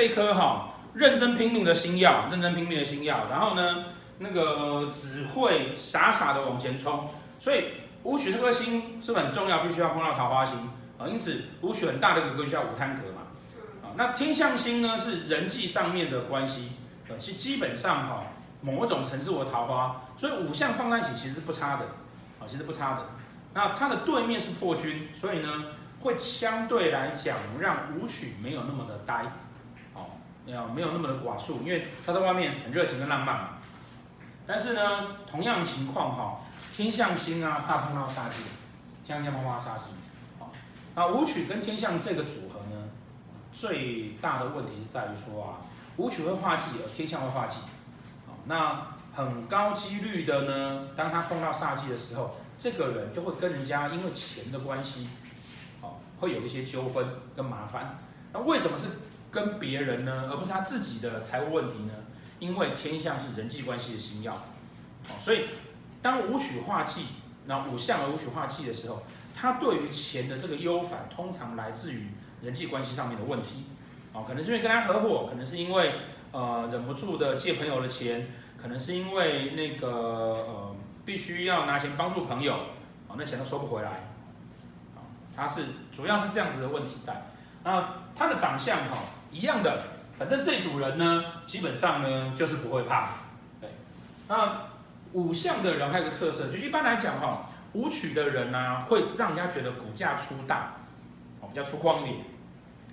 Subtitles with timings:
[0.00, 3.84] 这颗哈，认真拼命的星曜，认真拼命的星曜，然后呢，
[4.16, 7.64] 那个只会傻傻的往前冲，所以
[8.04, 11.04] 武曲这颗星是很重要，必须要碰到桃花星啊。
[11.06, 13.20] 因此，武曲很大的一个格局叫武贪格嘛。
[13.82, 16.72] 啊，那天象星呢是人际上面的关系，
[17.10, 18.22] 呃，是基本上哈，
[18.62, 21.84] 某一种层次的桃花，所以五相放在一起其实是不差的，
[22.40, 23.04] 啊，其实不差的。
[23.52, 25.64] 那它的对面是破军，所以呢。
[26.02, 29.22] 会相对来讲让武曲没有那么的呆，
[30.50, 33.48] 没有没有那么的寡数，因为他在外面很热情跟浪漫嘛。
[34.46, 34.80] 但是呢，
[35.30, 36.40] 同样情况哈，
[36.74, 38.50] 天象星啊怕碰到煞气，
[39.06, 39.90] 天相星碰到煞气，
[40.38, 40.50] 好，
[40.94, 42.88] 那武曲跟天象这个组合呢，
[43.52, 45.62] 最大的问题是在于说啊，
[45.96, 47.60] 武曲会化忌，而天象会化忌，
[48.26, 55.08] 好，那很高几率的呢，当他碰到煞气的时候，这个人就会跟人家因为钱的关系。
[55.80, 57.98] 好会有一些纠纷跟麻烦，
[58.34, 58.84] 那为什么是
[59.30, 61.92] 跟别人呢，而不是他自己的财务问题呢？
[62.38, 64.32] 因为天相是人际关系的星曜，
[65.20, 65.46] 所以
[66.00, 67.06] 当五曲化忌，
[67.46, 69.02] 那五相而五曲化忌的时候，
[69.34, 72.08] 他对于钱的这个忧烦，通常来自于
[72.42, 73.66] 人际关系上面的问题，
[74.12, 75.92] 哦，可能是因为跟他合伙，可能是因为
[76.32, 78.28] 呃忍不住的借朋友的钱，
[78.60, 82.54] 可能是因为那个呃必须要拿钱帮助朋友，
[83.06, 83.90] 哦，那钱都收不回来。
[83.90, 85.04] 啊
[85.36, 87.30] 他是主要是这样子的问题在，
[87.62, 88.98] 那他的长相哈
[89.30, 89.84] 一样的，
[90.18, 93.10] 反正这组人呢，基本上呢就是不会怕。
[93.60, 93.70] 对，
[94.28, 94.62] 那
[95.12, 100.74] 武相的人还有个特色，就一般来讲哈，武曲的人呢、会让人家觉得骨架粗大，
[101.40, 102.16] 哦比较粗犷一点。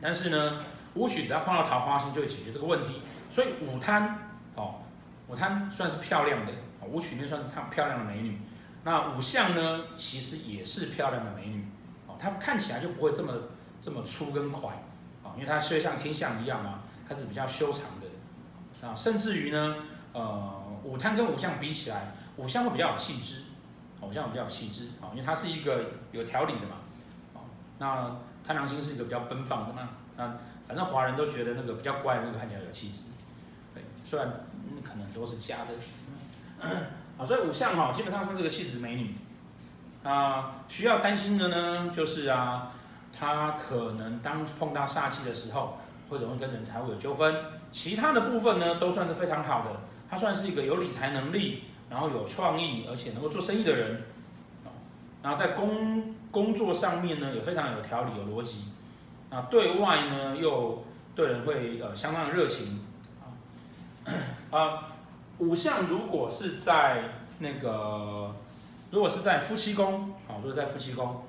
[0.00, 0.60] 但是呢，
[0.94, 3.02] 武曲只要碰到桃花星就会解决这个问题。
[3.30, 4.18] 所以武贪
[4.54, 4.74] 哦，
[5.26, 6.52] 武贪算是漂亮的，
[6.86, 8.38] 武曲那算是唱漂亮的美女。
[8.84, 11.64] 那武相呢，其实也是漂亮的美女。
[12.06, 13.32] 哦，她看起来就不会这么
[13.82, 14.70] 这么粗跟快
[15.24, 19.76] 啊，因为它就像天象一样啊，它是比较修长的啊，甚至于呢，
[20.12, 23.42] 呃，武贪跟武相比起来，武相会比较有气质，
[24.00, 26.76] 武相比较有气质啊，因为它是一个有条理的嘛，
[27.34, 27.42] 啊，
[27.78, 28.16] 那
[28.46, 30.36] 贪狼星是一个比较奔放的嘛，啊，
[30.68, 33.00] 反正华人都觉得那个比较乖的那个看起来有气质，
[33.74, 34.28] 对，虽然
[34.84, 36.68] 可能都是假的，
[37.18, 39.14] 啊，所以武相哈基本上算是个气质美女。
[40.04, 42.72] 啊，需要担心的呢，就是啊，
[43.12, 45.78] 他可能当碰到煞气的时候，
[46.08, 47.34] 会容易跟人财务有纠纷。
[47.70, 49.70] 其他的部分呢，都算是非常好的。
[50.10, 54.02] 他算是一个有理财能力，然后有创意，而且能够做生意的人。
[55.22, 58.72] 然后在工工作上面呢，也非常有条理、有逻辑。
[59.30, 60.84] 啊，对外呢，又
[61.14, 62.84] 对人会呃相当的热情。
[64.50, 64.88] 啊，
[65.38, 67.04] 武相如果是在
[67.38, 68.34] 那个。
[68.90, 71.22] 如果是在夫妻宫，好，如果在夫妻宫，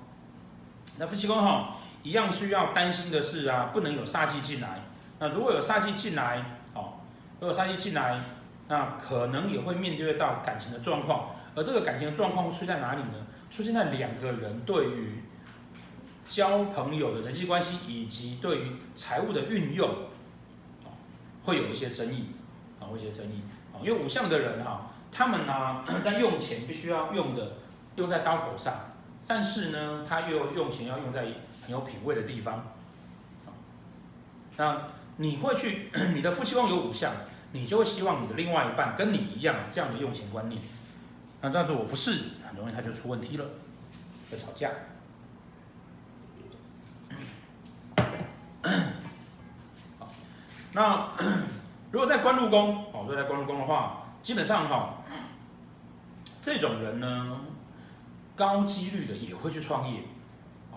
[0.97, 4.81] 那夫妻宫哈，一样需要担心的是啊，不能有煞气进来。
[5.19, 6.43] 那如果有煞气进来，
[6.73, 6.93] 哦，
[7.39, 8.19] 如果煞气进来，
[8.67, 11.31] 那可能也会面对到感情的状况。
[11.55, 13.25] 而这个感情的状况出现在哪里呢？
[13.49, 15.23] 出现在两个人对于
[16.27, 19.89] 交朋友的人际关系以及对于财务的运用，
[21.43, 22.29] 会有一些争议，
[22.79, 24.89] 啊，会有一些争议，啊，因为五相的人哈。
[25.11, 27.53] 他们呢， 在用钱必须要用的
[27.97, 28.73] 用在刀口上，
[29.27, 31.25] 但是呢，他又用钱要用在
[31.63, 32.73] 很有品味的地方。
[34.57, 34.81] 那
[35.17, 37.13] 你会去， 你的夫妻宫有五项，
[37.51, 40.61] 你就会希望你的另外一半跟你一样这样的用钱观念。
[41.41, 42.11] 那这样子我不是，
[42.47, 43.45] 很容易他就出问题了，
[44.29, 44.69] 会吵架。
[50.73, 51.09] 那
[51.91, 53.99] 如果在官禄宫，哦，所以在官禄宫的话。
[54.23, 55.03] 基本上哈，
[56.41, 57.41] 这种人呢，
[58.35, 60.01] 高几率的也会去创业，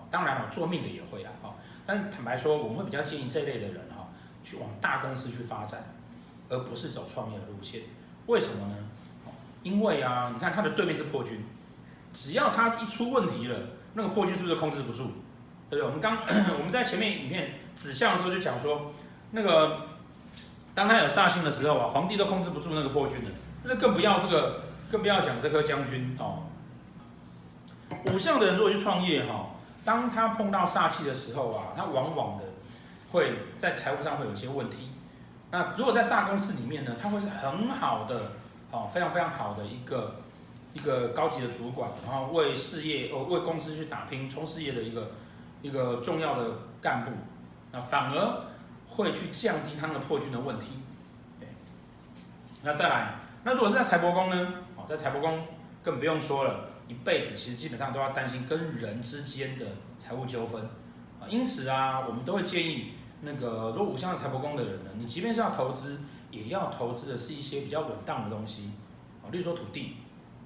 [0.09, 1.31] 当然了，做命的也会啦，
[1.85, 4.09] 但坦白说，我们会比较建议这类的人哈，
[4.43, 5.83] 去往大公司去发展，
[6.49, 7.81] 而不是走创业的路线。
[8.27, 8.75] 为什么呢？
[9.63, 11.43] 因为啊，你看他的对面是破军，
[12.13, 13.57] 只要他一出问题了，
[13.93, 15.11] 那个破军是不是控制不住？
[15.69, 15.83] 对不对？
[15.83, 16.17] 我们刚
[16.57, 18.93] 我们在前面影片指向的时候就讲说，
[19.31, 19.87] 那个。
[20.75, 23.31] 当他有煞星的时候啊，皇帝都控制不住那个破军了，
[23.63, 24.61] 那更不要这个，
[24.91, 26.43] 更不要讲这颗将军哦。
[28.05, 29.47] 五相的人如果去创业哈，
[29.83, 32.43] 当他碰到煞气的时候啊，他往往的
[33.11, 34.91] 会在财务上会有一些问题。
[35.51, 38.31] 那如果在大公司里面呢，他会是很好的，
[38.71, 40.15] 哦，非常非常好的一个
[40.73, 45.11] 一个高级的主管，然后为事业哦为公司去打拼冲事业的一个
[45.61, 46.51] 一个重要的
[46.81, 47.11] 干部，
[47.71, 48.43] 那反而。
[48.89, 50.71] 会去降低他们的破军的问题，
[52.63, 53.13] 那再来，
[53.43, 54.53] 那如果是在财帛宫呢？
[54.75, 55.45] 哦，在财帛宫
[55.83, 59.65] 更不用说了，一辈子其实基本上都要担心跟人之间的
[59.97, 60.63] 财务纠纷
[61.19, 61.27] 啊。
[61.27, 62.91] 因此啊，我们都会建议
[63.21, 66.01] 那个如果五项财帛宫的人呢，你即便是要投资，
[66.31, 68.71] 也要投资的是一些比较稳当的东西，
[69.23, 69.97] 啊，例如说土地，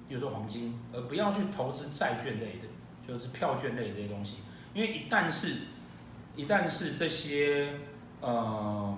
[0.08, 2.68] 例如说黄金，而不要去投资债券类的，
[3.06, 4.38] 就是票券类的这些东西，
[4.74, 5.56] 因为一旦是，
[6.34, 7.74] 一旦是这些，
[8.20, 8.96] 呃，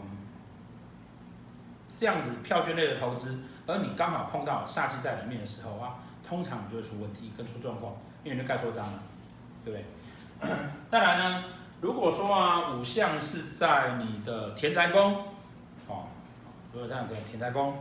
[1.99, 5.99] 这样子票券类的投资，而你刚好碰到煞气在里面的时候啊，
[6.29, 9.03] 通常就会出问题跟出状况，因为你就盖错章了，
[9.65, 10.51] 对不对？
[10.91, 11.45] 当然呢。
[11.81, 15.17] 如果说啊，五项是在你的田宅宫，
[15.87, 16.07] 哦，
[16.73, 17.77] 如果这样讲田宅宫，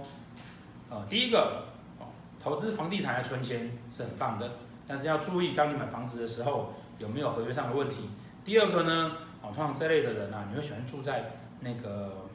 [0.90, 1.64] 呃，第一个，
[2.00, 4.52] 哦，投资房地产来存钱是很棒的，
[4.86, 8.10] 但是要注意，当你买房子的时候有没有合约上的问题。
[8.44, 11.32] 第二个呢，哦，通常这类的人啊，你会喜欢住在
[11.62, 12.28] 那个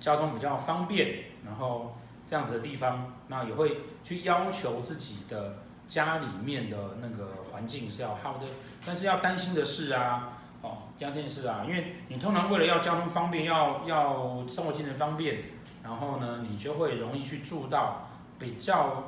[0.00, 1.94] 交通比较方便，然后
[2.26, 5.56] 这样子的地方，那也会去要求自己的
[5.86, 8.46] 家里面的那个环境是要好的，
[8.84, 10.32] 但是要担心的是啊。
[10.62, 15.44] 哦，这样件事啊，因为你通常为了要交通方便，要要生活机能方便，
[15.84, 18.08] 然后呢，你就会容易去住到
[18.38, 19.04] 比较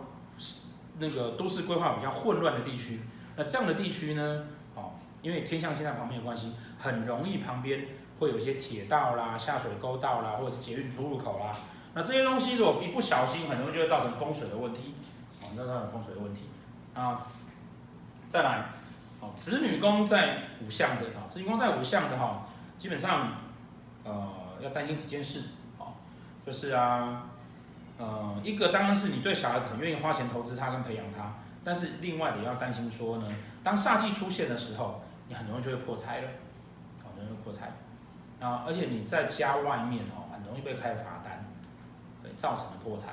[0.98, 3.00] 那个都市规划比较混乱的地区。
[3.34, 4.44] 那这样的地区呢，
[4.76, 4.92] 哦，
[5.22, 7.86] 因为天象星在旁边的关系，很容易旁边
[8.20, 11.50] 会有一些铁道啦、下水沟道啦，或者是捷运出入口啦。
[11.94, 14.94] 那这些东西如果一不小心，很容易就会造成风水的问题。
[15.42, 16.42] 哦，那造成风水的问题
[16.94, 17.26] 啊，
[18.28, 18.66] 再来。
[19.20, 22.46] 哦，子女宫在五项的哈，子女宫在五项的哈，
[22.78, 23.32] 基本上，
[24.04, 24.30] 呃，
[24.60, 25.42] 要担心几件事，
[25.76, 25.94] 哦，
[26.46, 27.24] 就是啊，
[27.98, 31.34] 呃，一个当然是你对小孩子很愿意花钱投资他跟培养他，
[31.64, 33.26] 但是另外的也要担心说呢，
[33.64, 36.28] 当煞气出现的时候，你很容易就会破财了，
[37.02, 37.72] 哦，很容易破财，
[38.38, 41.27] 啊，而且你在家外面哦，很容易被开罚单，
[42.38, 43.10] 造成的破财，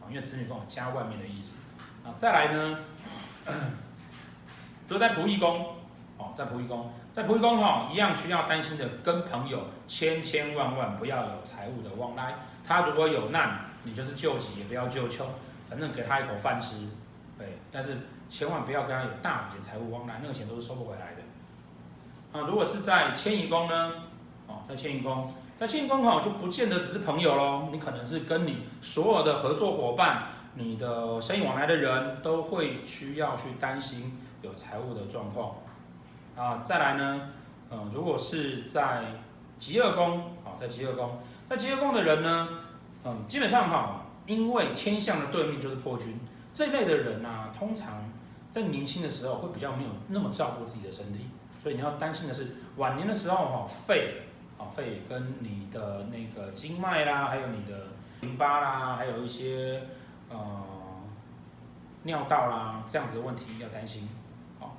[0.00, 1.60] 啊，因为子女宫有家外面的意思，
[2.04, 2.78] 啊，再来呢。
[4.88, 5.74] 就在仆役宫，
[6.16, 12.34] 哦，在仆役宫，在仆役宫哈，一样需要担心的，跟朋友千千万万不要有财务的往来。
[12.64, 15.26] 他如果有难，你就是救急，也不要救穷，
[15.68, 16.76] 反正给他一口饭吃，
[17.36, 17.58] 对。
[17.72, 17.98] 但是
[18.30, 22.38] 千万不要跟他有大笔的财务往来，那个钱都是收不回来的。
[22.38, 23.92] 啊，如果是在迁移宫呢，
[24.46, 34.18] 哦，在迁移宫，在迁移宫哈，就不见得只是朋友喽，你可能是跟你所有的合作伙伴、你的生意往来的人都会需要去担心。
[34.42, 35.56] 有财务的状况
[36.36, 37.30] 啊，再来呢，
[37.70, 39.14] 嗯，如果是在
[39.58, 41.18] 疾厄宫，啊，在疾厄宫，
[41.48, 42.48] 在疾厄宫的人呢，
[43.02, 46.20] 嗯，基本上哈，因为天象的对面就是破军，
[46.54, 48.08] 这一类的人呢、啊，通常
[48.50, 51.26] 在年轻的时候会比较没有那么照顾自己的身体，
[51.60, 57.88] 所以你要担心的是晚年的时候哈，肺，啊，肺跟你的那个经脉啦，还有你的
[58.20, 59.82] 淋巴啦，还有一些
[60.30, 60.62] 呃
[62.02, 64.08] 尿道啦这样子的问题要担心。
[64.58, 64.76] 好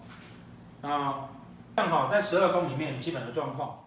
[0.82, 1.28] 那
[1.76, 3.87] 正好在十二宫里面基本的状况。